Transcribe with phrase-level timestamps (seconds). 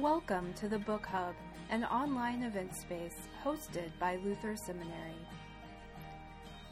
[0.00, 1.34] Welcome to the Book Hub,
[1.70, 5.26] an online event space hosted by Luther Seminary.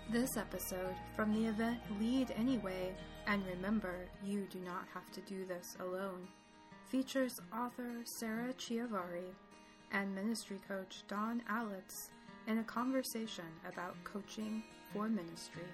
[0.09, 2.95] This episode from the event Lead Anyway,
[3.27, 6.29] and remember, you do not have to do this alone,
[6.85, 9.35] features author Sarah Chiavari
[9.91, 12.11] and ministry coach Dawn Alitz
[12.47, 14.63] in a conversation about coaching
[14.93, 15.67] for ministry.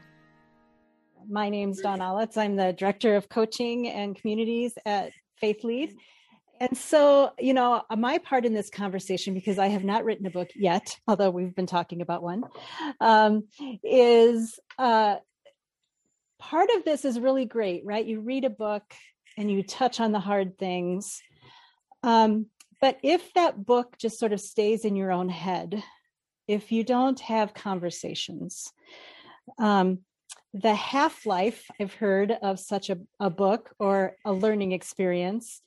[1.28, 2.38] My name's Dawn Alitz.
[2.38, 5.94] I'm the Director of Coaching and Communities at Faith Lead.
[6.62, 10.30] And so, you know, my part in this conversation, because I have not written a
[10.30, 12.44] book yet, although we've been talking about one,
[13.00, 13.48] um,
[13.82, 15.16] is uh,
[16.38, 18.06] part of this is really great, right?
[18.06, 18.84] You read a book
[19.36, 21.20] and you touch on the hard things.
[22.04, 22.46] Um,
[22.80, 25.82] but if that book just sort of stays in your own head,
[26.46, 28.72] if you don't have conversations,
[29.58, 29.98] um,
[30.54, 35.60] the half life I've heard of such a, a book or a learning experience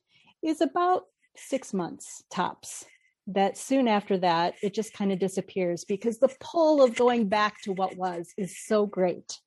[0.46, 1.04] is about
[1.36, 2.86] six months tops.
[3.28, 7.60] That soon after that, it just kind of disappears because the pull of going back
[7.64, 9.40] to what was is so great.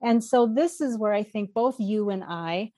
[0.00, 2.70] And so, this is where I think both you and I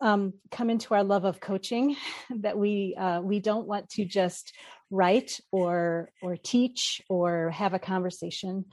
[0.00, 1.96] um, come into our love of coaching
[2.42, 4.52] that we uh, we don't want to just
[4.90, 8.66] write or or teach or have a conversation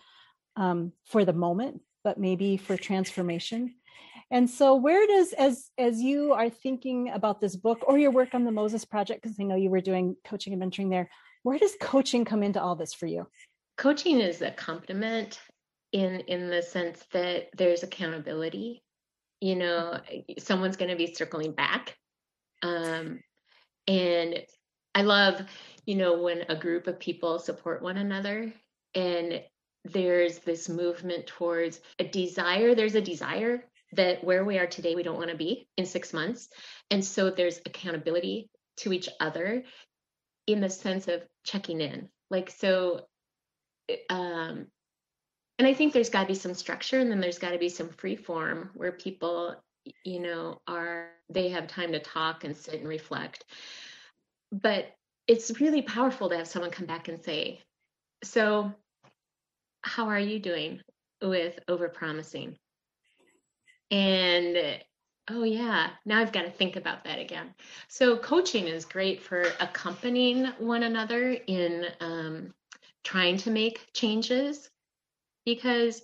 [0.57, 3.75] um, for the moment but maybe for transformation
[4.31, 8.33] and so where does as as you are thinking about this book or your work
[8.33, 11.09] on the moses project because i know you were doing coaching and mentoring there
[11.43, 13.27] where does coaching come into all this for you?
[13.77, 15.39] Coaching is a complement
[15.91, 18.83] in in the sense that there's accountability.
[19.41, 19.99] You know
[20.37, 21.95] someone's going to be circling back.
[22.61, 23.21] Um,
[23.87, 24.43] and
[24.93, 25.41] i love
[25.85, 28.51] you know when a group of people support one another
[28.95, 29.41] and
[29.85, 35.03] there's this movement towards a desire there's a desire that where we are today we
[35.03, 36.49] don't want to be in six months.
[36.91, 39.63] And so there's accountability to each other
[40.47, 42.09] in the sense of checking in.
[42.29, 43.05] Like so
[44.09, 44.67] um
[45.57, 47.69] and i think there's got to be some structure and then there's got to be
[47.69, 49.55] some free form where people
[50.03, 53.45] you know are they have time to talk and sit and reflect.
[54.51, 54.87] But
[55.27, 57.61] it's really powerful to have someone come back and say
[58.23, 58.73] so
[59.81, 60.81] how are you doing
[61.21, 62.57] with over promising
[63.91, 64.57] and
[65.31, 67.53] oh yeah now i've got to think about that again.
[67.87, 72.53] So coaching is great for accompanying one another in um,
[73.03, 74.69] trying to make changes
[75.45, 76.01] because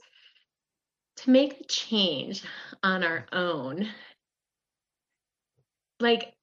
[1.18, 2.44] to make a change
[2.84, 3.88] on our own
[6.00, 6.34] like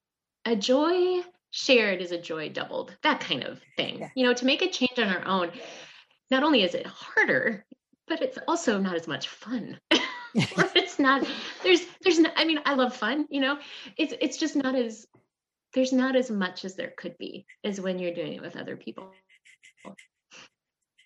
[0.45, 1.21] a joy
[1.51, 3.99] shared is a joy doubled that kind of thing.
[3.99, 4.09] Yeah.
[4.15, 5.51] you know to make a change on our own
[6.31, 7.65] not only is it harder
[8.09, 9.79] but it's also not as much fun
[10.75, 11.27] it's not
[11.63, 13.59] there's there's no, i mean i love fun you know?
[13.97, 15.07] It's it's just not as
[15.75, 18.77] there's not as much as there could be as when you're doing it with other
[18.77, 19.13] people.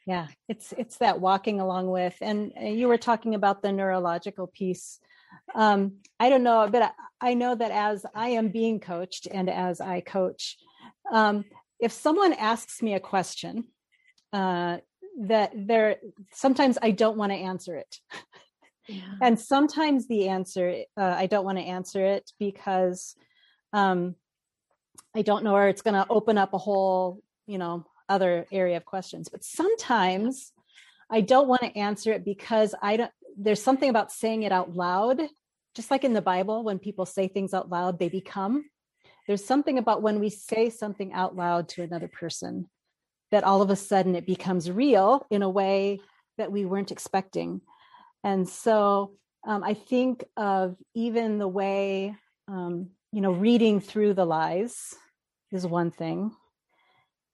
[0.07, 5.01] Yeah it's it's that walking along with and you were talking about the neurological piece.
[5.55, 9.81] Um i don't know but i know that as i am being coached and as
[9.81, 10.57] i coach
[11.13, 11.45] um
[11.81, 13.65] if someone asks me a question
[14.33, 14.79] uh
[15.21, 15.97] that there
[16.33, 17.99] sometimes i don't want to answer it
[19.21, 23.17] and sometimes the answer uh, i don't want to answer it because
[23.73, 24.15] um
[25.15, 28.77] i don't know where it's going to open up a whole you know other area
[28.77, 29.29] of questions.
[29.29, 30.53] But sometimes
[31.11, 34.75] i don't want to answer it because i don't there's something about saying it out
[34.75, 35.21] loud
[35.75, 38.65] just like in the bible when people say things out loud they become.
[39.27, 42.71] There's something about when we say something out loud to another person
[43.31, 46.01] that all of a sudden it becomes real in a way
[46.39, 47.61] that we weren't expecting
[48.25, 49.13] and so
[49.47, 52.15] um, i think of even the way
[52.49, 54.95] um, you know reading through the lies
[55.53, 56.31] is one thing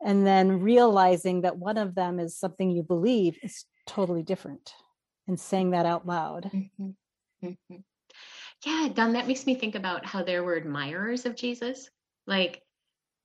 [0.04, 4.72] and then realizing that one of them is something you believe is totally different
[5.28, 6.90] and saying that out loud mm-hmm.
[7.44, 7.76] Mm-hmm.
[8.64, 11.88] yeah dawn that makes me think about how there were admirers of jesus
[12.26, 12.62] like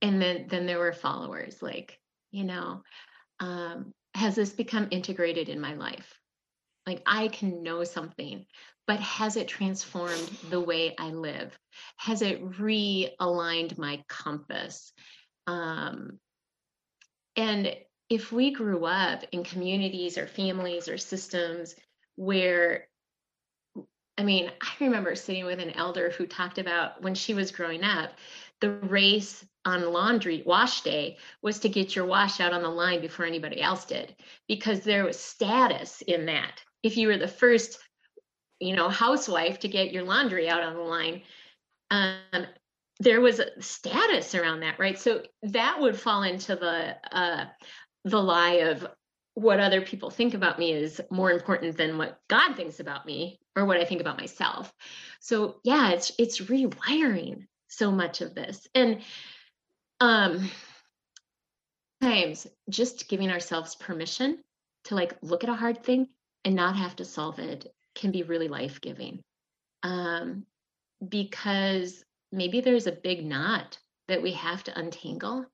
[0.02, 2.00] and then then there were followers like
[2.32, 2.82] you know
[3.40, 6.20] um, has this become integrated in my life
[6.88, 8.46] like i can know something
[8.88, 11.58] but has it transformed the way i live
[11.98, 14.92] has it realigned my compass
[15.46, 16.20] um,
[17.38, 17.74] and
[18.10, 21.76] if we grew up in communities or families or systems
[22.16, 22.88] where,
[24.18, 27.84] I mean, I remember sitting with an elder who talked about when she was growing
[27.84, 28.12] up,
[28.60, 33.02] the race on laundry wash day was to get your wash out on the line
[33.02, 34.16] before anybody else did
[34.48, 36.62] because there was status in that.
[36.84, 37.80] If you were the first,
[38.60, 41.22] you know, housewife to get your laundry out on the line,
[41.92, 42.46] um,
[43.00, 44.98] there was a status around that, right?
[44.98, 47.46] So that would fall into the uh,
[48.04, 48.88] the lie of
[49.38, 53.40] what other people think about me is more important than what God thinks about me
[53.56, 54.74] or what I think about myself.
[55.20, 58.68] So yeah, it's it's rewiring so much of this.
[58.74, 59.02] And
[60.00, 60.50] um
[62.02, 64.40] times just giving ourselves permission
[64.86, 66.08] to like look at a hard thing
[66.48, 69.22] and not have to solve it can be really life-giving.
[69.84, 70.46] Um
[71.06, 73.78] because maybe there's a big knot
[74.08, 75.46] that we have to untangle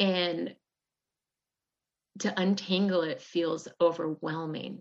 [0.00, 0.56] and
[2.20, 4.80] to untangle it feels overwhelming.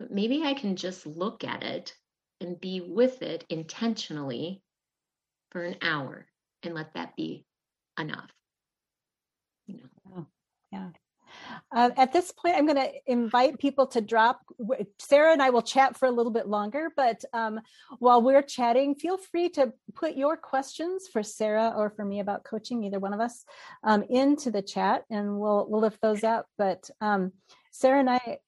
[0.00, 1.94] But maybe I can just look at it
[2.40, 4.62] and be with it intentionally
[5.52, 6.26] for an hour
[6.64, 7.46] and let that be
[7.98, 8.30] enough.
[9.68, 9.88] You know.
[10.16, 10.26] Oh,
[10.72, 10.88] yeah.
[11.74, 14.40] Uh, at this point, I'm going to invite people to drop.
[14.98, 17.60] Sarah and I will chat for a little bit longer, but um,
[17.98, 22.44] while we're chatting, feel free to put your questions for Sarah or for me about
[22.44, 23.44] coaching, either one of us,
[23.84, 26.46] um, into the chat, and we'll we'll lift those up.
[26.56, 27.32] But um,
[27.72, 28.38] Sarah and I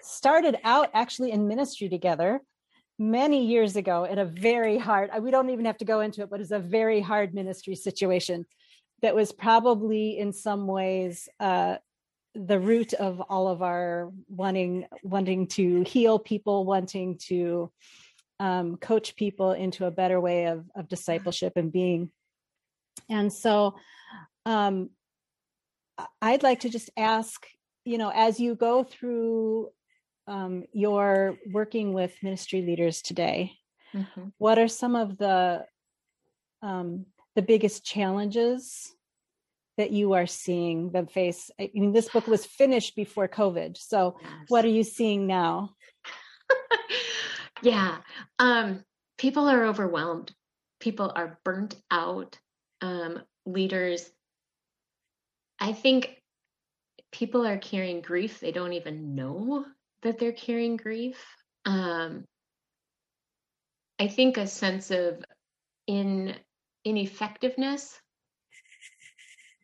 [0.00, 2.40] started out actually in ministry together
[2.98, 5.10] many years ago in a very hard.
[5.20, 8.44] We don't even have to go into it, but it's a very hard ministry situation
[9.02, 11.76] that was probably in some ways uh,
[12.46, 17.70] the root of all of our wanting wanting to heal people wanting to
[18.38, 22.10] um, coach people into a better way of, of discipleship and being
[23.10, 23.74] and so
[24.46, 24.90] um,
[26.22, 27.46] i'd like to just ask
[27.84, 29.68] you know as you go through
[30.28, 33.52] um, your working with ministry leaders today
[33.92, 34.28] mm-hmm.
[34.38, 35.64] what are some of the
[36.62, 38.92] um, the biggest challenges
[39.78, 41.50] that you are seeing them face?
[41.58, 43.76] I mean, this book was finished before COVID.
[43.78, 44.30] So yes.
[44.48, 45.70] what are you seeing now?
[47.62, 47.98] yeah.
[48.38, 48.84] Um,
[49.16, 50.32] people are overwhelmed.
[50.80, 52.38] People are burnt out.
[52.80, 54.08] Um, leaders,
[55.58, 56.22] I think
[57.10, 58.40] people are carrying grief.
[58.40, 59.64] They don't even know
[60.02, 61.24] that they're carrying grief.
[61.64, 62.24] Um,
[63.98, 65.24] I think a sense of
[65.86, 66.34] in
[66.84, 67.98] ineffectiveness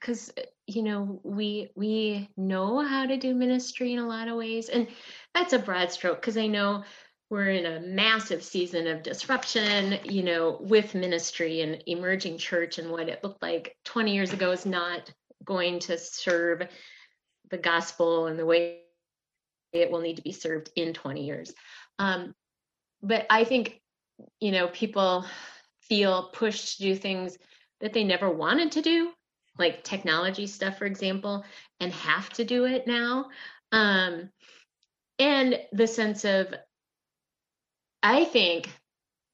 [0.04, 0.30] because
[0.66, 4.86] you know we we know how to do ministry in a lot of ways and
[5.34, 6.84] that's a broad stroke because i know
[7.30, 12.90] we're in a massive season of disruption you know with ministry and emerging church and
[12.90, 15.10] what it looked like 20 years ago is not
[15.42, 16.62] going to serve
[17.50, 18.80] the gospel and the way
[19.72, 21.52] it will need to be served in 20 years.
[21.98, 22.34] Um,
[23.02, 23.80] but i think
[24.40, 25.24] you know people
[25.80, 27.36] feel pushed to do things
[27.80, 29.10] that they never wanted to do
[29.58, 31.44] like technology stuff, for example,
[31.80, 33.26] and have to do it now.
[33.72, 34.30] Um,
[35.18, 36.54] and the sense of,
[38.02, 38.68] I think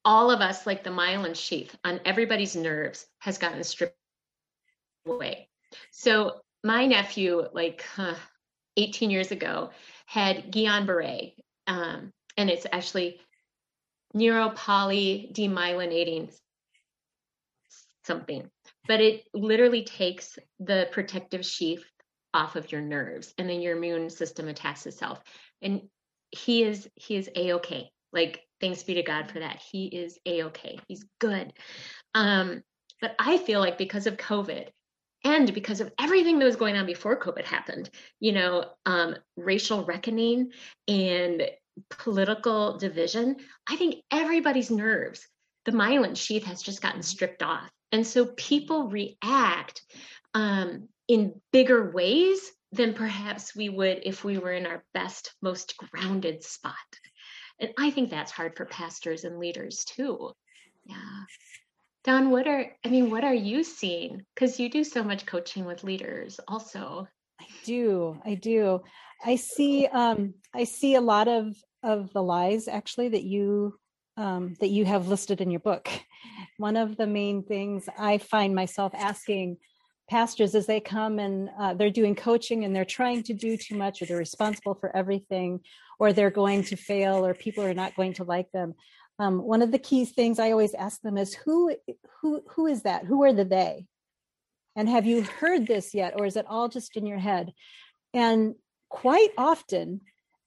[0.05, 3.97] all of us, like the myelin sheath on everybody's nerves, has gotten stripped
[5.07, 5.49] away.
[5.91, 8.15] So my nephew, like uh,
[8.77, 9.71] 18 years ago,
[10.07, 11.35] had Guillain-Barré,
[11.67, 13.21] um, and it's actually
[14.15, 16.33] neuropoly demyelinating
[18.05, 18.51] something
[18.87, 21.85] but it literally takes the protective sheath
[22.33, 25.21] off of your nerves and then your immune system attacks itself.
[25.63, 25.83] And
[26.31, 29.61] he is he is a-okay like thanks be to god for that.
[29.73, 31.53] He is a-okay he's good.
[32.15, 32.63] Um
[33.01, 34.69] but i feel like because of covid
[35.25, 39.85] and because of everything that was going on before covid happened you know um racial
[39.85, 40.51] reckoning
[40.89, 41.43] and
[41.89, 43.37] political division
[43.69, 45.27] i think everybody's nerves
[45.65, 49.83] the myelin sheath has just gotten stripped off and so people react
[50.35, 55.77] um, in bigger ways than perhaps we would if we were in our best, most
[55.77, 56.75] grounded spot.
[57.59, 60.33] And I think that's hard for pastors and leaders too.
[60.85, 60.97] Yeah.
[62.05, 64.25] Dawn, what are, I mean, what are you seeing?
[64.35, 67.07] Because you do so much coaching with leaders also.
[67.41, 68.19] I do.
[68.25, 68.81] I do.
[69.23, 73.75] I see, um, I see a lot of, of the lies actually that you
[74.17, 75.89] um, that you have listed in your book.
[76.61, 79.57] One of the main things I find myself asking
[80.11, 83.77] pastors as they come and uh, they're doing coaching and they're trying to do too
[83.77, 85.61] much or they're responsible for everything
[85.99, 88.75] or they're going to fail or people are not going to like them.
[89.19, 91.75] Um, one of the key things I always ask them is who
[92.21, 93.07] who who is that?
[93.07, 93.87] Who are the they?
[94.77, 97.55] And have you heard this yet, or is it all just in your head?
[98.13, 98.55] And
[98.91, 100.03] quite often,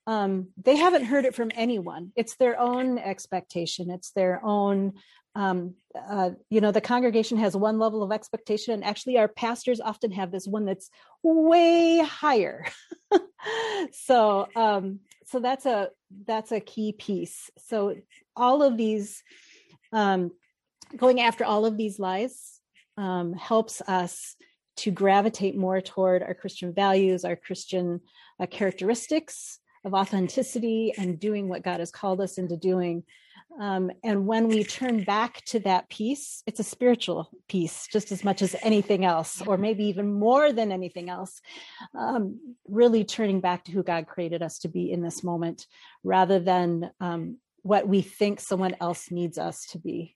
[0.06, 2.12] um, they haven't heard it from anyone.
[2.16, 3.90] It's their own expectation.
[3.90, 4.94] It's their own,
[5.36, 9.80] um, uh, you know, the congregation has one level of expectation, and actually, our pastors
[9.80, 10.90] often have this one that's
[11.24, 12.66] way higher.
[13.92, 15.90] so, um, so that's a
[16.26, 17.50] that's a key piece.
[17.58, 17.96] So,
[18.36, 19.24] all of these
[19.92, 20.32] um,
[20.96, 22.60] going after all of these lies
[22.98, 24.36] um, helps us
[24.76, 28.02] to gravitate more toward our Christian values, our Christian
[28.40, 33.04] uh, characteristics of authenticity and doing what God has called us into doing.
[33.60, 38.24] Um, and when we turn back to that peace, it's a spiritual peace just as
[38.24, 41.40] much as anything else, or maybe even more than anything else.
[41.98, 45.68] Um, really turning back to who God created us to be in this moment
[46.04, 50.16] rather than um, what we think someone else needs us to be.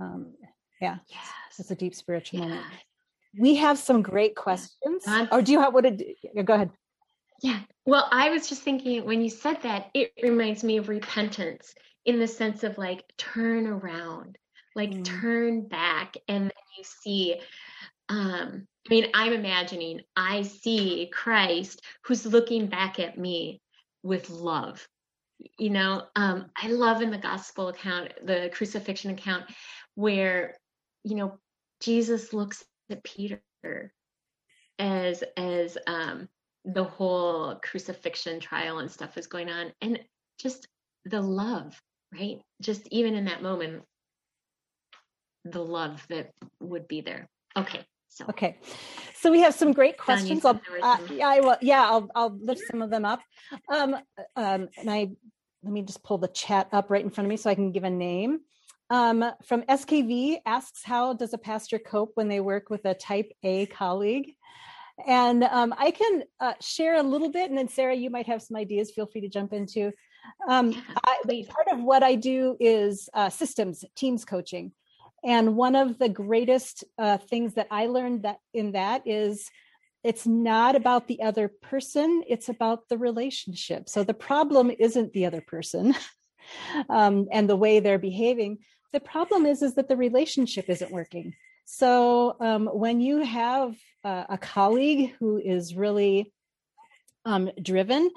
[0.00, 0.34] Um,
[0.80, 1.26] yeah, yes.
[1.58, 2.46] it's a deep spiritual yeah.
[2.46, 2.66] moment.
[3.38, 5.04] We have some great questions.
[5.30, 5.84] or do you have what?
[5.84, 6.02] Did,
[6.44, 6.70] go ahead.
[7.42, 7.60] Yeah.
[7.86, 12.18] Well, I was just thinking when you said that, it reminds me of repentance in
[12.18, 14.38] the sense of like turn around,
[14.74, 15.04] like mm.
[15.04, 17.40] turn back, and then you see.
[18.08, 23.62] Um, I mean, I'm imagining I see Christ who's looking back at me
[24.02, 24.86] with love.
[25.58, 29.44] You know, um, I love in the gospel account, the crucifixion account,
[29.94, 30.56] where
[31.04, 31.38] you know
[31.80, 33.42] Jesus looks at Peter
[34.78, 36.28] as as um,
[36.64, 39.98] the whole crucifixion trial and stuff is going on and
[40.38, 40.66] just
[41.04, 41.80] the love
[42.12, 42.40] right?
[42.60, 43.82] Just even in that moment
[45.44, 47.28] the love that would be there.
[47.56, 48.26] Okay so.
[48.28, 48.58] Okay
[49.14, 50.44] so we have some great questions.
[50.44, 53.20] I'll, uh, yeah i will yeah i'll i'll lift some of them up.
[53.72, 53.96] Um
[54.36, 55.08] um and i
[55.62, 57.72] let me just pull the chat up right in front of me so i can
[57.72, 58.40] give a name.
[58.90, 63.30] Um, from skv asks how does a pastor cope when they work with a type
[63.42, 64.34] a colleague?
[65.06, 68.42] And um, I can uh, share a little bit, and then Sarah, you might have
[68.42, 68.90] some ideas.
[68.90, 69.90] Feel free to jump into.
[70.48, 70.74] Um,
[71.06, 74.72] I, part of what I do is uh, systems, teams coaching,
[75.24, 79.48] and one of the greatest uh, things that I learned that in that is
[80.02, 83.88] it's not about the other person; it's about the relationship.
[83.88, 85.94] So the problem isn't the other person
[86.88, 88.58] um, and the way they're behaving.
[88.92, 91.34] The problem is is that the relationship isn't working.
[91.64, 96.32] So um, when you have uh, a colleague who is really
[97.24, 98.10] um, driven,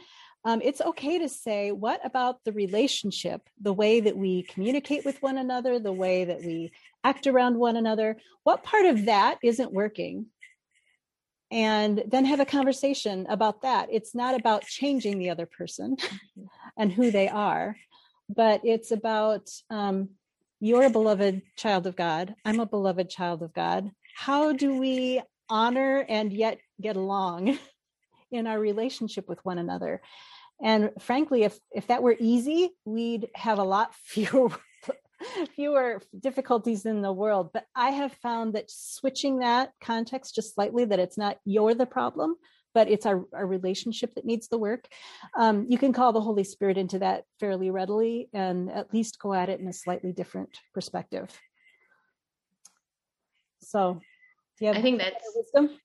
[0.45, 5.19] um, it's okay to say, what about the relationship, the way that we communicate with
[5.23, 6.71] one another, the way that we
[7.03, 8.17] act around one another?
[8.43, 10.27] What part of that isn't working?
[11.49, 13.89] And then have a conversation about that.
[13.91, 15.97] It's not about changing the other person
[16.77, 17.75] and who they are,
[18.29, 20.09] but it's about um,
[20.59, 22.35] you're a beloved child of God.
[22.45, 23.89] I'm a beloved child of God.
[24.15, 27.57] How do we honor and yet get along
[28.31, 30.01] in our relationship with one another?
[30.61, 34.51] And frankly, if if that were easy, we'd have a lot fewer
[35.55, 37.51] fewer difficulties in the world.
[37.53, 41.85] But I have found that switching that context just slightly, that it's not you're the
[41.85, 42.35] problem,
[42.73, 44.87] but it's our, our relationship that needs the work.
[45.37, 49.33] Um, you can call the Holy Spirit into that fairly readily and at least go
[49.33, 51.29] at it in a slightly different perspective.
[53.61, 54.01] So,
[54.59, 55.77] yeah, I think that's wisdom.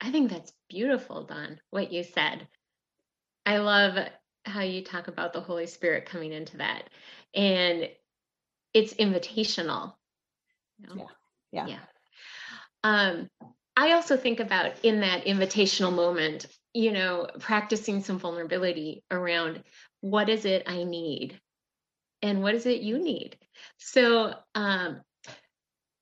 [0.00, 2.48] I think that's beautiful, Dawn, what you said.
[3.46, 3.98] I love
[4.44, 6.88] how you talk about the Holy Spirit coming into that.
[7.34, 7.88] And
[8.74, 9.94] it's invitational.
[10.78, 11.08] You know?
[11.52, 11.66] Yeah.
[11.66, 11.66] Yeah.
[11.66, 11.78] Yeah.
[12.84, 13.28] Um,
[13.76, 19.62] I also think about in that invitational moment, you know, practicing some vulnerability around
[20.00, 21.40] what is it I need
[22.22, 23.36] and what is it you need.
[23.78, 25.00] So, um,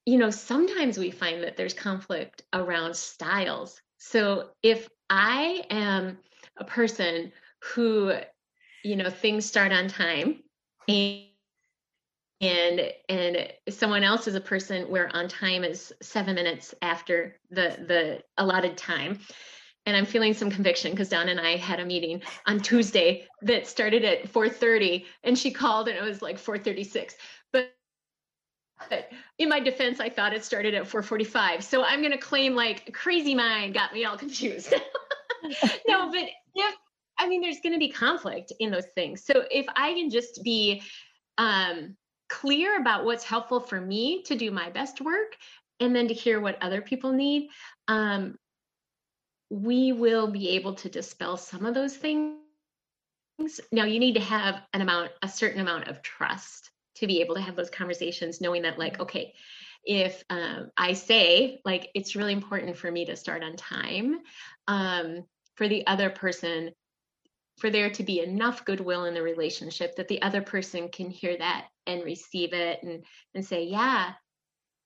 [0.07, 3.81] you know, sometimes we find that there's conflict around styles.
[3.99, 6.19] So if I am
[6.57, 8.13] a person who,
[8.85, 10.43] you know, things start on time
[10.89, 11.25] and
[12.41, 17.77] and and someone else is a person where on time is seven minutes after the
[17.87, 19.19] the allotted time.
[19.87, 23.67] And i'm feeling some conviction because dawn and i had a meeting on tuesday that
[23.67, 27.15] started at 4.30 and she called and it was like 4.36
[27.53, 27.73] but
[28.89, 32.55] but in my defense i thought it started at 4.45 so i'm going to claim
[32.55, 34.75] like crazy mind got me all confused
[35.89, 36.75] no but if
[37.19, 40.43] i mean there's going to be conflict in those things so if i can just
[40.43, 40.83] be
[41.39, 41.97] um
[42.31, 45.37] clear about what's helpful for me to do my best work
[45.81, 47.49] and then to hear what other people need,
[47.89, 48.39] um,
[49.51, 52.39] we will be able to dispel some of those things.
[53.73, 57.35] Now, you need to have an amount, a certain amount of trust to be able
[57.35, 59.35] to have those conversations, knowing that, like, okay,
[59.85, 64.21] if um, I say, like, it's really important for me to start on time,
[64.69, 65.25] um,
[65.57, 66.73] for the other person
[67.61, 71.37] for there to be enough goodwill in the relationship that the other person can hear
[71.37, 74.13] that and receive it and and say yeah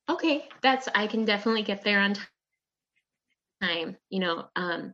[0.09, 2.17] okay that's i can definitely get there on
[3.63, 4.93] time you know um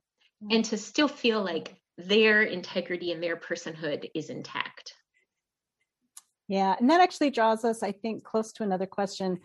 [0.51, 4.95] and to still feel like their integrity and their personhood is intact
[6.51, 9.39] Yeah, and that actually draws us, I think, close to another question.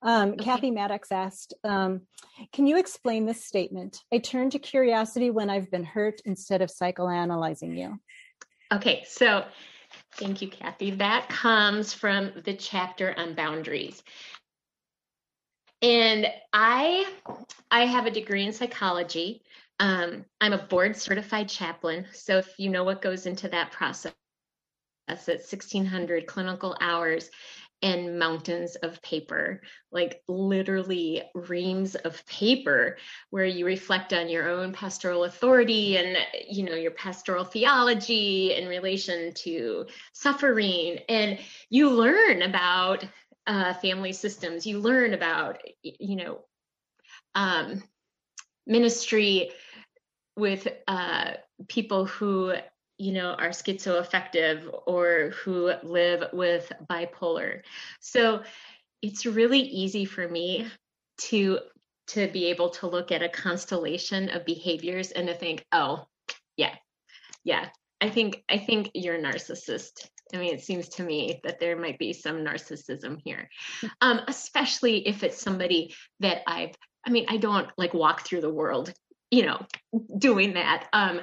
[0.00, 0.44] Um, okay.
[0.44, 2.02] Kathy Maddox asked, um,
[2.52, 4.00] "Can you explain this statement?
[4.12, 7.98] I turn to curiosity when I've been hurt instead of psychoanalyzing you."
[8.72, 9.44] Okay, so
[10.12, 10.92] thank you, Kathy.
[10.92, 14.00] That comes from the chapter on boundaries.
[15.82, 17.12] And I,
[17.72, 19.42] I have a degree in psychology.
[19.80, 22.06] Um, I'm a board certified chaplain.
[22.12, 24.12] So if you know what goes into that process,
[25.08, 27.30] that's at 1600 clinical hours
[27.82, 32.96] and mountains of paper, like literally reams of paper
[33.30, 36.16] where you reflect on your own pastoral authority and
[36.48, 41.00] you know your pastoral theology in relation to suffering.
[41.08, 41.40] And
[41.70, 43.04] you learn about
[43.48, 44.64] uh, family systems.
[44.64, 46.38] You learn about you know
[47.34, 47.82] um,
[48.64, 49.50] ministry
[50.36, 51.32] with uh,
[51.68, 52.54] people who
[52.98, 57.62] you know are schizoaffective or who live with bipolar.
[58.00, 58.42] So
[59.00, 60.68] it's really easy for me
[61.18, 61.58] to
[62.08, 66.04] to be able to look at a constellation of behaviors and to think oh
[66.56, 66.74] yeah
[67.44, 67.68] yeah.
[68.00, 70.08] I think i think you're a narcissist.
[70.34, 73.48] I mean it seems to me that there might be some narcissism here
[74.00, 76.74] um, especially if it's somebody that i've
[77.06, 78.92] i mean i don't like walk through the world
[79.30, 79.60] you know
[80.18, 81.20] doing that um,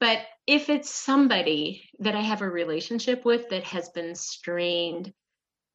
[0.00, 5.12] but if it's somebody that I have a relationship with that has been strained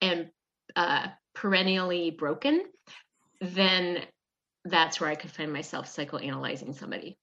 [0.02, 0.30] and
[0.76, 2.64] uh, perennially broken,
[3.42, 4.04] then
[4.66, 7.18] that's where I could find myself psychoanalyzing somebody.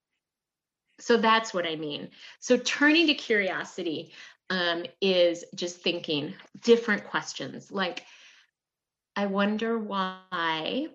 [1.01, 2.11] So that's what I mean.
[2.41, 4.13] So turning to curiosity
[4.51, 8.05] um, is just thinking different questions like,
[9.17, 10.89] I wonder why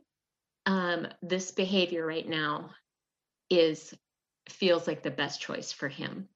[0.65, 2.71] um, this behavior right now
[3.49, 3.93] is
[4.49, 6.27] feels like the best choice for him.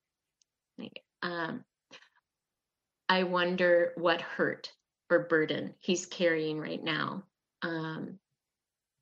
[0.78, 1.63] Like, um,
[3.08, 4.72] I wonder what hurt
[5.10, 7.24] or burden he's carrying right now
[7.62, 8.20] um,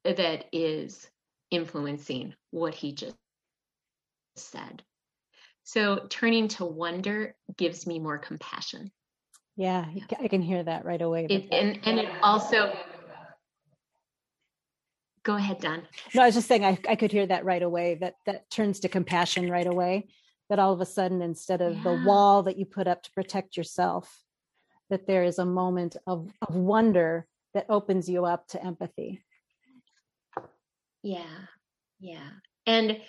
[0.03, 1.09] that is
[1.51, 3.15] influencing what he just
[4.37, 4.83] said.
[5.63, 8.91] So turning to wonder gives me more compassion.
[9.57, 9.85] Yeah,
[10.19, 11.25] I can hear that right away.
[11.29, 12.73] It, and and it also
[15.27, 15.85] go ahead dawn.
[16.15, 18.79] No i was just saying I, I could hear that right away that that turns
[18.79, 20.07] to compassion right away
[20.49, 21.83] that all of a sudden instead of yeah.
[21.83, 24.23] the wall that you put up to protect yourself
[24.89, 29.21] that there is a moment of, of wonder that opens you up to empathy.
[31.03, 31.39] Yeah
[31.99, 32.29] yeah.
[32.65, 33.01] And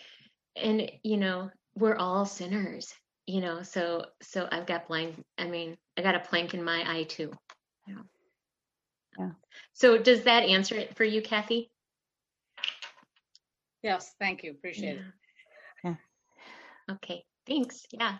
[0.56, 2.92] and you know we're all sinners
[3.26, 6.82] you know so so i've got blank i mean i got a plank in my
[6.84, 7.30] eye too.
[7.86, 8.02] Yeah
[9.20, 9.30] yeah.
[9.72, 11.70] So does that answer it for you kathy
[13.82, 14.50] Yes, thank you.
[14.52, 15.02] Appreciate it.
[15.84, 15.94] Yeah.
[16.90, 17.86] Okay, thanks.
[17.92, 18.18] Yeah.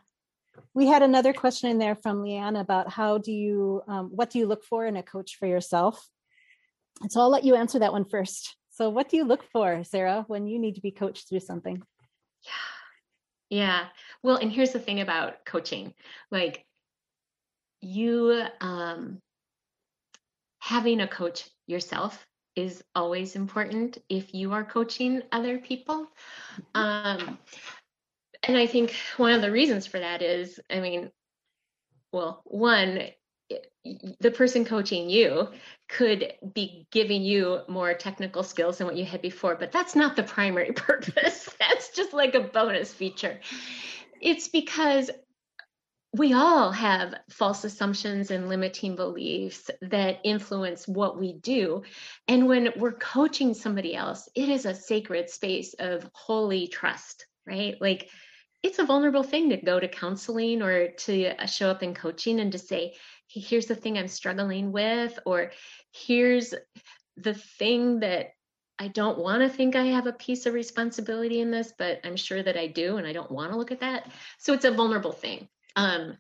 [0.75, 4.39] We had another question in there from Leanne about how do you, um, what do
[4.39, 6.09] you look for in a coach for yourself?
[7.01, 8.57] And so I'll let you answer that one first.
[8.71, 11.83] So, what do you look for, Sarah, when you need to be coached through something?
[12.45, 12.51] Yeah.
[13.51, 13.85] Yeah.
[14.23, 15.95] Well, and here's the thing about coaching
[16.31, 16.65] like,
[17.81, 19.21] you um,
[20.59, 22.27] having a coach yourself
[22.59, 26.09] is always important if you are coaching other people.
[26.75, 27.39] Um,
[28.43, 31.13] and I think one of the reasons for that is, I mean,
[32.13, 33.03] well, one,
[34.19, 35.49] the person coaching you
[35.89, 40.17] could be giving you more technical skills than what you had before, but that's not
[40.17, 41.49] the primary purpose.
[41.61, 43.39] that's just like a bonus feature.
[44.21, 45.13] It's because
[46.15, 51.83] we all have false assumptions and limiting beliefs that influence what we do.
[52.27, 57.77] And when we're coaching somebody else, it is a sacred space of holy trust, right?
[57.81, 58.09] Like
[58.63, 62.41] it's a vulnerable thing to go to counseling or to uh, show up in coaching
[62.41, 62.95] and to say,
[63.29, 65.53] hey, here's the thing I'm struggling with, or
[65.93, 66.55] here's
[67.19, 68.31] the thing that
[68.79, 72.17] I don't want to think I have a piece of responsibility in this, but I'm
[72.17, 74.11] sure that I do, and I don't want to look at that.
[74.39, 75.49] So it's a vulnerable thing.
[75.77, 76.17] Um,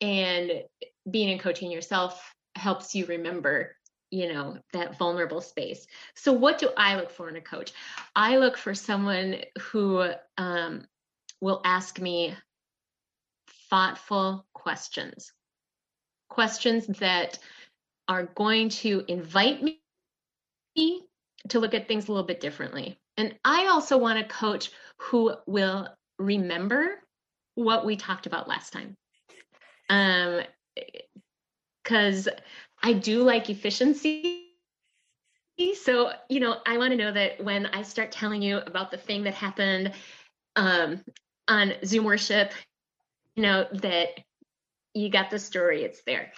[0.00, 0.64] and
[1.10, 3.76] being in coaching yourself helps you remember
[4.10, 5.86] you know that vulnerable space.
[6.14, 7.72] So what do i look for in a coach?
[8.16, 10.84] I look for someone who um,
[11.40, 12.34] will ask me
[13.70, 15.32] thoughtful questions.
[16.28, 17.38] Questions that
[18.08, 19.80] are going to invite me
[21.48, 22.98] to look at things a little bit differently.
[23.16, 27.02] And i also want a coach who will remember
[27.54, 28.96] what we talked about last time.
[29.88, 30.42] Um,
[31.82, 32.28] because
[32.82, 34.46] I do like efficiency.
[35.82, 38.96] So, you know, I want to know that when I start telling you about the
[38.96, 39.92] thing that happened
[40.56, 41.04] um,
[41.48, 42.52] on Zoom worship,
[43.34, 44.08] you know, that
[44.94, 46.32] you got the story, it's there.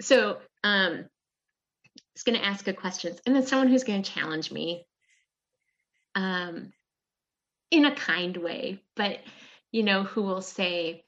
[0.00, 1.06] so um,
[2.16, 4.86] is going to ask good questions, and then someone who's going to challenge me,
[6.14, 6.72] um,
[7.70, 9.18] in a kind way, but
[9.76, 11.04] you know, who will say,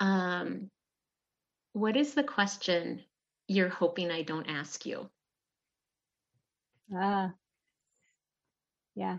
[0.00, 0.68] um,
[1.74, 3.04] "What is the question
[3.46, 5.08] you're hoping I don't ask you?"
[6.92, 7.32] Ah,
[8.96, 9.18] yeah,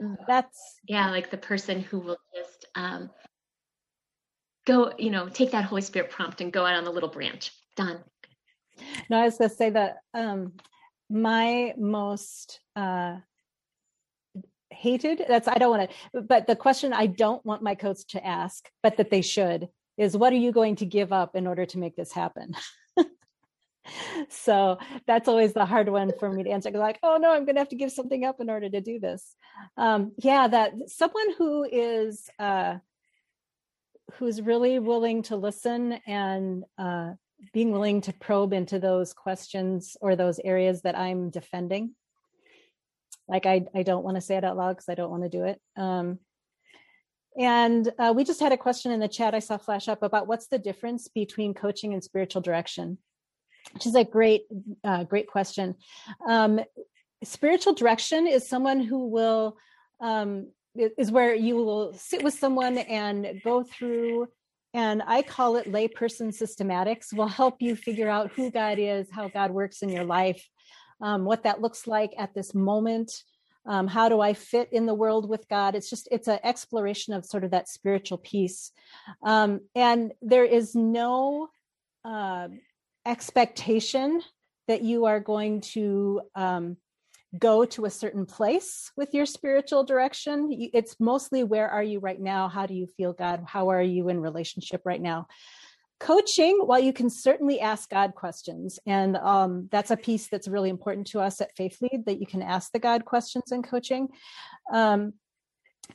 [0.00, 0.16] mm.
[0.28, 3.10] that's yeah, like the person who will just um,
[4.66, 7.50] go, you know, take that Holy Spirit prompt and go out on the little branch.
[7.74, 8.04] Done.
[9.10, 10.52] No, I was going to say that um,
[11.10, 13.16] my most uh,
[14.76, 18.24] hated, that's, I don't want to, but the question I don't want my coach to
[18.24, 21.66] ask, but that they should, is what are you going to give up in order
[21.66, 22.54] to make this happen?
[24.28, 26.70] so that's always the hard one for me to answer.
[26.70, 28.98] Like, oh no, I'm going to have to give something up in order to do
[28.98, 29.34] this.
[29.76, 32.76] Um, yeah, that someone who is uh,
[34.14, 37.12] who's really willing to listen and uh,
[37.52, 41.94] being willing to probe into those questions or those areas that I'm defending.
[43.28, 45.28] Like I, I don't want to say it out loud because I don't want to
[45.28, 45.60] do it.
[45.76, 46.18] Um,
[47.38, 50.26] and uh, we just had a question in the chat I saw flash up about
[50.26, 52.98] what's the difference between coaching and spiritual direction,
[53.74, 54.44] which is a great,
[54.84, 55.74] uh, great question.
[56.26, 56.60] Um,
[57.24, 59.58] spiritual direction is someone who will
[60.00, 64.28] um, is where you will sit with someone and go through
[64.74, 69.28] and i call it layperson systematics will help you figure out who god is how
[69.28, 70.46] god works in your life
[71.00, 73.22] um, what that looks like at this moment
[73.66, 77.14] um, how do i fit in the world with god it's just it's an exploration
[77.14, 78.72] of sort of that spiritual piece
[79.22, 81.48] um, and there is no
[82.04, 82.48] uh,
[83.04, 84.22] expectation
[84.68, 86.76] that you are going to um,
[87.38, 90.48] go to a certain place with your spiritual direction.
[90.72, 92.48] It's mostly where are you right now?
[92.48, 93.44] How do you feel, God?
[93.46, 95.26] How are you in relationship right now?
[95.98, 100.68] Coaching, while you can certainly ask God questions, and um, that's a piece that's really
[100.68, 104.08] important to us at Faith Lead that you can ask the God questions in coaching.
[104.70, 105.14] Um,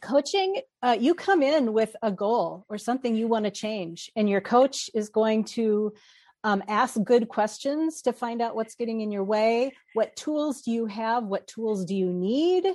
[0.01, 4.27] coaching, uh, you come in with a goal or something you want to change, and
[4.27, 5.93] your coach is going to
[6.43, 9.71] um, ask good questions to find out what's getting in your way.
[9.93, 11.25] What tools do you have?
[11.25, 12.65] What tools do you need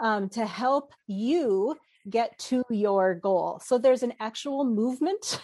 [0.00, 1.76] um, to help you
[2.08, 3.60] get to your goal?
[3.64, 5.40] So there's an actual movement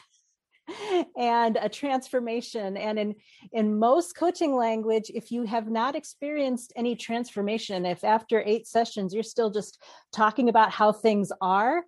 [1.17, 2.77] and a transformation.
[2.77, 3.15] And in
[3.53, 9.15] in most coaching language if you have not experienced any transformation if after 8 sessions
[9.15, 11.85] you're still just talking about how things are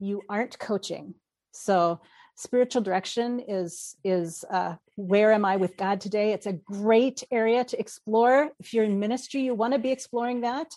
[0.00, 1.14] you aren't coaching.
[1.52, 2.00] So
[2.36, 6.32] spiritual direction is is uh, where am i with god today?
[6.32, 8.50] It's a great area to explore.
[8.60, 10.68] If you're in ministry you want to be exploring that.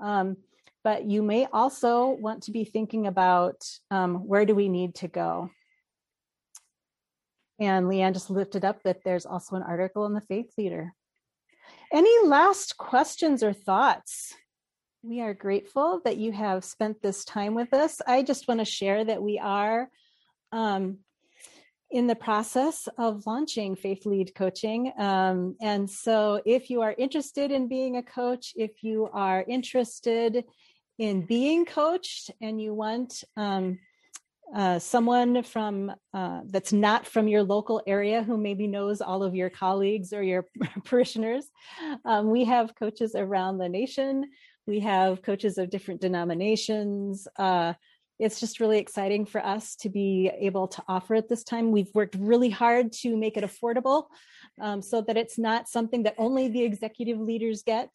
[0.00, 0.36] Um,
[0.82, 5.08] but you may also want to be thinking about um, where do we need to
[5.08, 5.50] go
[7.58, 10.92] and leanne just lifted up that there's also an article in the faith leader
[11.92, 14.34] any last questions or thoughts?
[15.02, 18.00] We are grateful that you have spent this time with us.
[18.06, 19.88] I just want to share that we are
[20.50, 20.98] um,
[21.90, 24.92] in the process of launching Faith Lead Coaching.
[24.98, 30.44] Um, and so, if you are interested in being a coach, if you are interested
[30.98, 33.78] in being coached and you want um,
[34.54, 39.34] uh, someone from uh, that's not from your local area who maybe knows all of
[39.34, 40.46] your colleagues or your
[40.84, 41.46] parishioners,
[42.04, 44.24] um, we have coaches around the nation.
[44.66, 47.28] We have coaches of different denominations.
[47.38, 47.74] Uh,
[48.18, 51.72] it's just really exciting for us to be able to offer it this time.
[51.72, 54.04] We've worked really hard to make it affordable
[54.60, 57.90] um, so that it's not something that only the executive leaders get.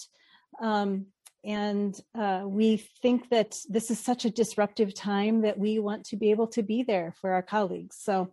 [0.62, 1.08] Um,
[1.44, 6.18] and uh, we think that this is such a disruptive time that we want to
[6.18, 7.98] be able to be there for our colleagues.
[8.00, 8.32] So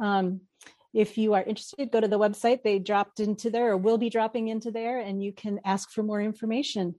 [0.00, 0.40] um,
[0.94, 2.62] if you are interested, go to the website.
[2.62, 6.02] They dropped into there or will be dropping into there, and you can ask for
[6.02, 6.94] more information.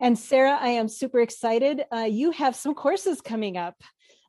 [0.00, 1.84] And Sarah, I am super excited.
[1.92, 3.76] Uh, you have some courses coming up.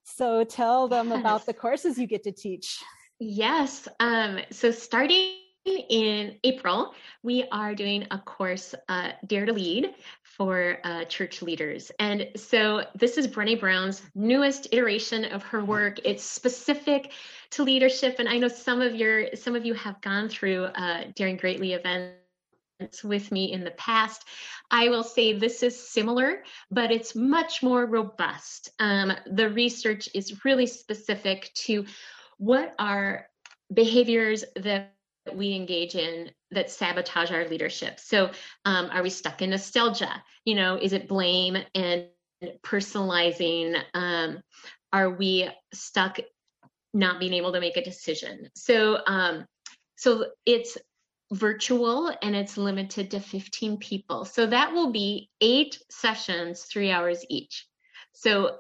[0.03, 1.19] So tell them yes.
[1.19, 2.77] about the courses you get to teach.
[3.19, 3.87] Yes.
[3.99, 5.35] Um, so starting
[5.65, 9.93] in April, we are doing a course, uh, Dare to Lead,
[10.41, 11.91] for uh, church leaders.
[11.99, 15.99] And so this is Brene Brown's newest iteration of her work.
[16.03, 17.11] It's specific
[17.51, 21.03] to leadership, and I know some of your some of you have gone through uh,
[21.13, 24.25] Daring Greatly events with me in the past.
[24.71, 28.71] I will say this is similar, but it's much more robust.
[28.79, 31.85] Um, the research is really specific to
[32.39, 33.27] what are
[33.71, 34.95] behaviors that
[35.33, 37.99] we engage in that sabotage our leadership.
[37.99, 38.31] So,
[38.65, 40.23] um, are we stuck in nostalgia?
[40.45, 42.07] You know, is it blame and
[42.63, 43.81] personalizing?
[43.93, 44.41] Um,
[44.91, 46.19] are we stuck
[46.93, 48.49] not being able to make a decision?
[48.55, 49.45] So, um,
[49.95, 50.77] so it's
[51.31, 54.25] virtual and it's limited to 15 people.
[54.25, 57.67] So that will be eight sessions, three hours each.
[58.11, 58.57] So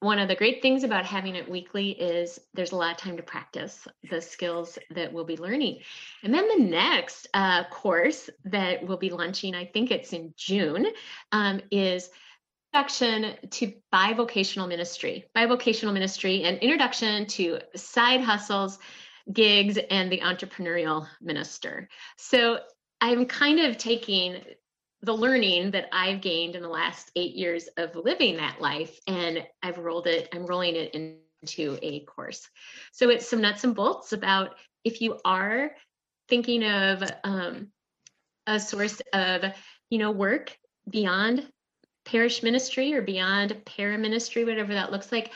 [0.00, 3.16] one of the great things about having it weekly is there's a lot of time
[3.16, 5.80] to practice the skills that we'll be learning.
[6.22, 10.86] And then the next uh, course that we'll be launching, I think it's in June,
[11.32, 12.10] um, is
[12.72, 18.78] introduction to bivocational ministry, bivocational ministry, and introduction to side hustles,
[19.32, 21.88] gigs, and the entrepreneurial minister.
[22.16, 22.60] So
[23.00, 24.42] I'm kind of taking
[25.02, 29.46] the learning that I've gained in the last eight years of living that life, and
[29.62, 32.48] I've rolled it, I'm rolling it into a course.
[32.92, 35.70] So it's some nuts and bolts about if you are
[36.28, 37.68] thinking of um,
[38.46, 39.44] a source of,
[39.90, 40.56] you know, work
[40.90, 41.46] beyond
[42.04, 45.32] parish ministry or beyond para ministry, whatever that looks like,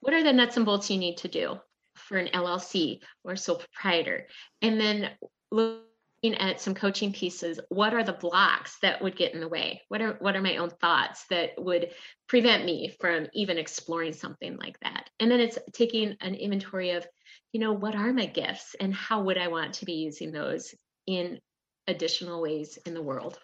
[0.00, 1.58] what are the nuts and bolts you need to do
[1.94, 4.26] for an LLC or sole proprietor?
[4.60, 5.10] And then
[5.50, 5.82] look
[6.24, 9.82] at some coaching pieces what are the blocks that would get in the way?
[9.88, 11.90] What are what are my own thoughts that would
[12.28, 15.08] prevent me from even exploring something like that?
[15.20, 17.06] And then it's taking an inventory of
[17.52, 20.74] you know what are my gifts and how would i want to be using those
[21.06, 21.38] in
[21.86, 23.38] additional ways in the world?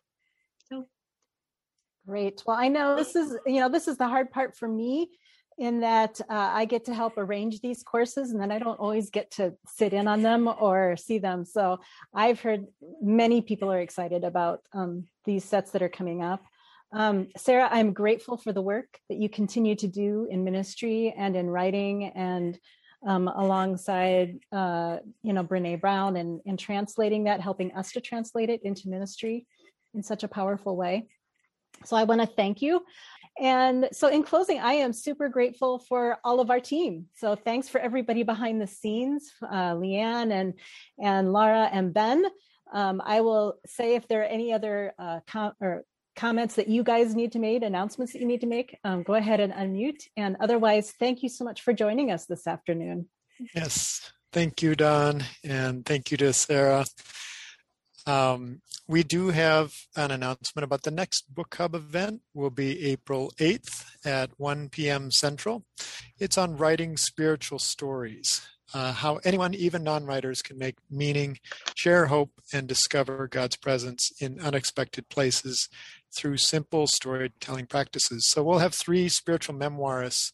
[0.68, 0.87] So.
[2.06, 2.42] Great.
[2.46, 5.11] Well i know this is you know this is the hard part for me
[5.58, 9.10] in that uh, I get to help arrange these courses and then I don't always
[9.10, 11.44] get to sit in on them or see them.
[11.44, 11.80] So
[12.14, 12.66] I've heard
[13.00, 16.42] many people are excited about um, these sets that are coming up.
[16.92, 21.34] Um, Sarah, I'm grateful for the work that you continue to do in ministry and
[21.36, 22.58] in writing and
[23.06, 28.50] um, alongside, uh, you know, Brene Brown and, and translating that, helping us to translate
[28.50, 29.46] it into ministry
[29.94, 31.08] in such a powerful way.
[31.84, 32.84] So I want to thank you.
[33.40, 37.07] And so, in closing, I am super grateful for all of our team.
[37.14, 40.55] So, thanks for everybody behind the scenes, uh, Leanne and
[41.03, 42.25] and Laura and Ben.
[42.73, 45.85] Um, I will say if there are any other uh, com- or
[46.16, 49.14] comments that you guys need to make, announcements that you need to make, um, go
[49.14, 50.03] ahead and unmute.
[50.16, 53.09] And otherwise, thank you so much for joining us this afternoon.
[53.55, 56.85] Yes, thank you, Dawn, and thank you to Sarah.
[58.06, 63.32] Um, we do have an announcement about the next book hub event will be april
[63.38, 65.64] 8th at 1 p.m central.
[66.18, 68.42] It's on writing spiritual stories
[68.74, 71.38] uh, how anyone even non-writers can make meaning
[71.76, 75.68] share hope and discover god's presence in unexpected places
[76.14, 78.28] through simple storytelling practices.
[78.28, 80.32] So we'll have three spiritual memoirists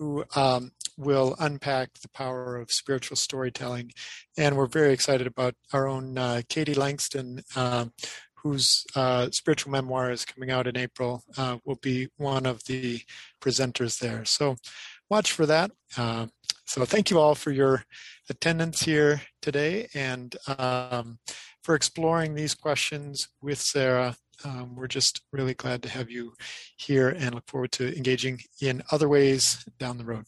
[0.00, 3.92] who um, will unpack the power of spiritual storytelling.
[4.38, 7.84] And we're very excited about our own uh, Katie Langston, uh,
[8.42, 13.02] whose uh, spiritual memoir is coming out in April, uh, will be one of the
[13.42, 14.24] presenters there.
[14.24, 14.56] So
[15.10, 15.70] watch for that.
[15.98, 16.28] Uh,
[16.64, 17.84] so thank you all for your
[18.30, 21.18] attendance here today and um,
[21.62, 24.16] for exploring these questions with Sarah.
[24.44, 26.32] Um, we're just really glad to have you
[26.76, 30.24] here and look forward to engaging in other ways down the road.